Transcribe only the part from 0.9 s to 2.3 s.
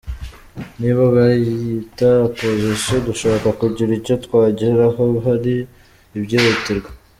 abiyita